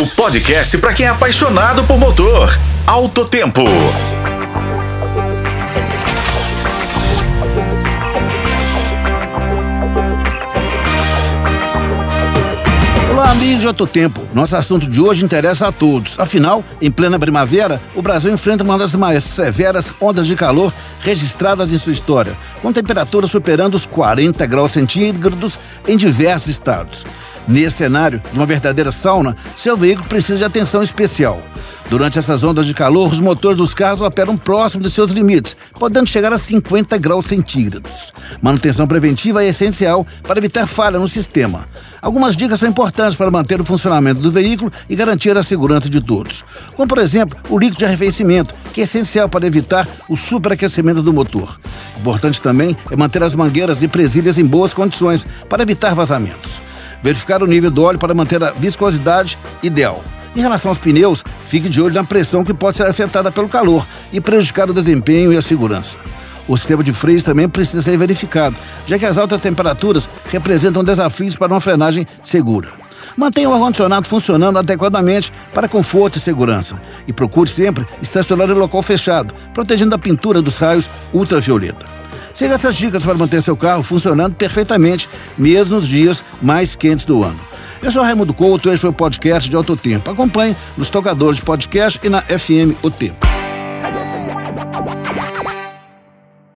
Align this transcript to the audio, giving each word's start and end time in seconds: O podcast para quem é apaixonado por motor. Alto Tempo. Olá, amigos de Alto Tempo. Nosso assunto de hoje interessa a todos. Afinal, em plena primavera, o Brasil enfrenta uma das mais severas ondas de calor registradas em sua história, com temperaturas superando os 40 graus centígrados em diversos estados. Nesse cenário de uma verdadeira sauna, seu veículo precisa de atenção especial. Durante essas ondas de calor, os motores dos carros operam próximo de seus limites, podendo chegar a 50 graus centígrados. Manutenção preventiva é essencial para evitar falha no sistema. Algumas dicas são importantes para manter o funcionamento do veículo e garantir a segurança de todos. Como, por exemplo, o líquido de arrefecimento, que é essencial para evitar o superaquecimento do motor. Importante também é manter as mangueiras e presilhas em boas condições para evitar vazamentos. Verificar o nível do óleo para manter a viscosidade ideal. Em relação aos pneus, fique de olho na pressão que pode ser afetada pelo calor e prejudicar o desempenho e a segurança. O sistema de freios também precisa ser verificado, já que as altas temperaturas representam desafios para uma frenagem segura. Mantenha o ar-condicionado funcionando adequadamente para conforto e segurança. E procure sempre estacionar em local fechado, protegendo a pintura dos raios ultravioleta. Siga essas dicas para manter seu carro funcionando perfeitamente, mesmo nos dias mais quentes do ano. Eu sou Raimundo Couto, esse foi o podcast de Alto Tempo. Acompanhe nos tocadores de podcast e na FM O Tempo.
O 0.00 0.06
podcast 0.06 0.78
para 0.78 0.94
quem 0.94 1.04
é 1.04 1.10
apaixonado 1.10 1.84
por 1.84 1.98
motor. 1.98 2.58
Alto 2.86 3.22
Tempo. 3.26 3.60
Olá, 13.10 13.32
amigos 13.32 13.60
de 13.60 13.66
Alto 13.66 13.86
Tempo. 13.86 14.22
Nosso 14.32 14.56
assunto 14.56 14.88
de 14.88 15.02
hoje 15.02 15.22
interessa 15.22 15.68
a 15.68 15.72
todos. 15.72 16.18
Afinal, 16.18 16.64
em 16.80 16.90
plena 16.90 17.18
primavera, 17.18 17.78
o 17.94 18.00
Brasil 18.00 18.32
enfrenta 18.32 18.64
uma 18.64 18.78
das 18.78 18.94
mais 18.94 19.22
severas 19.22 19.92
ondas 20.00 20.26
de 20.26 20.34
calor 20.34 20.72
registradas 21.02 21.74
em 21.74 21.78
sua 21.78 21.92
história, 21.92 22.34
com 22.62 22.72
temperaturas 22.72 23.30
superando 23.30 23.74
os 23.74 23.84
40 23.84 24.46
graus 24.46 24.72
centígrados 24.72 25.58
em 25.86 25.98
diversos 25.98 26.48
estados. 26.48 27.04
Nesse 27.50 27.78
cenário 27.78 28.22
de 28.32 28.38
uma 28.38 28.46
verdadeira 28.46 28.92
sauna, 28.92 29.36
seu 29.56 29.76
veículo 29.76 30.08
precisa 30.08 30.38
de 30.38 30.44
atenção 30.44 30.84
especial. 30.84 31.42
Durante 31.90 32.16
essas 32.16 32.44
ondas 32.44 32.64
de 32.64 32.72
calor, 32.72 33.08
os 33.08 33.18
motores 33.18 33.58
dos 33.58 33.74
carros 33.74 34.00
operam 34.00 34.36
próximo 34.36 34.84
de 34.84 34.88
seus 34.88 35.10
limites, 35.10 35.56
podendo 35.76 36.08
chegar 36.08 36.32
a 36.32 36.38
50 36.38 36.96
graus 36.98 37.26
centígrados. 37.26 38.12
Manutenção 38.40 38.86
preventiva 38.86 39.42
é 39.42 39.48
essencial 39.48 40.06
para 40.22 40.38
evitar 40.38 40.68
falha 40.68 41.00
no 41.00 41.08
sistema. 41.08 41.66
Algumas 42.00 42.36
dicas 42.36 42.60
são 42.60 42.68
importantes 42.68 43.16
para 43.16 43.32
manter 43.32 43.60
o 43.60 43.64
funcionamento 43.64 44.20
do 44.20 44.30
veículo 44.30 44.72
e 44.88 44.94
garantir 44.94 45.36
a 45.36 45.42
segurança 45.42 45.90
de 45.90 46.00
todos. 46.00 46.44
Como, 46.76 46.86
por 46.86 46.98
exemplo, 46.98 47.36
o 47.48 47.58
líquido 47.58 47.78
de 47.78 47.84
arrefecimento, 47.84 48.54
que 48.72 48.80
é 48.80 48.84
essencial 48.84 49.28
para 49.28 49.44
evitar 49.44 49.88
o 50.08 50.16
superaquecimento 50.16 51.02
do 51.02 51.12
motor. 51.12 51.58
Importante 51.98 52.40
também 52.40 52.76
é 52.88 52.94
manter 52.94 53.24
as 53.24 53.34
mangueiras 53.34 53.82
e 53.82 53.88
presilhas 53.88 54.38
em 54.38 54.44
boas 54.44 54.72
condições 54.72 55.26
para 55.48 55.64
evitar 55.64 55.96
vazamentos. 55.96 56.49
Verificar 57.02 57.42
o 57.42 57.46
nível 57.46 57.70
do 57.70 57.82
óleo 57.82 57.98
para 57.98 58.14
manter 58.14 58.42
a 58.42 58.52
viscosidade 58.52 59.38
ideal. 59.62 60.02
Em 60.34 60.40
relação 60.40 60.70
aos 60.70 60.78
pneus, 60.78 61.24
fique 61.42 61.68
de 61.68 61.80
olho 61.80 61.94
na 61.94 62.04
pressão 62.04 62.44
que 62.44 62.54
pode 62.54 62.76
ser 62.76 62.86
afetada 62.86 63.32
pelo 63.32 63.48
calor 63.48 63.86
e 64.12 64.20
prejudicar 64.20 64.70
o 64.70 64.74
desempenho 64.74 65.32
e 65.32 65.36
a 65.36 65.42
segurança. 65.42 65.96
O 66.46 66.56
sistema 66.56 66.82
de 66.82 66.92
freios 66.92 67.24
também 67.24 67.48
precisa 67.48 67.82
ser 67.82 67.96
verificado, 67.96 68.56
já 68.86 68.98
que 68.98 69.06
as 69.06 69.18
altas 69.18 69.40
temperaturas 69.40 70.08
representam 70.30 70.84
desafios 70.84 71.36
para 71.36 71.52
uma 71.52 71.60
frenagem 71.60 72.06
segura. 72.22 72.68
Mantenha 73.16 73.48
o 73.48 73.54
ar-condicionado 73.54 74.06
funcionando 74.06 74.58
adequadamente 74.58 75.32
para 75.52 75.68
conforto 75.68 76.16
e 76.16 76.20
segurança. 76.20 76.80
E 77.06 77.12
procure 77.12 77.50
sempre 77.50 77.86
estacionar 78.00 78.48
em 78.48 78.54
local 78.54 78.82
fechado, 78.82 79.34
protegendo 79.52 79.94
a 79.94 79.98
pintura 79.98 80.40
dos 80.40 80.56
raios 80.56 80.88
ultravioleta. 81.12 81.99
Siga 82.40 82.54
essas 82.54 82.74
dicas 82.74 83.04
para 83.04 83.12
manter 83.12 83.42
seu 83.42 83.54
carro 83.54 83.82
funcionando 83.82 84.34
perfeitamente, 84.34 85.06
mesmo 85.36 85.74
nos 85.74 85.86
dias 85.86 86.24
mais 86.40 86.74
quentes 86.74 87.04
do 87.04 87.22
ano. 87.22 87.38
Eu 87.82 87.90
sou 87.90 88.02
Raimundo 88.02 88.32
Couto, 88.32 88.70
esse 88.70 88.78
foi 88.78 88.88
o 88.88 88.94
podcast 88.94 89.46
de 89.50 89.54
Alto 89.54 89.76
Tempo. 89.76 90.10
Acompanhe 90.10 90.56
nos 90.74 90.88
tocadores 90.88 91.36
de 91.36 91.42
podcast 91.42 92.00
e 92.02 92.08
na 92.08 92.22
FM 92.22 92.82
O 92.82 92.90
Tempo. 92.90 93.29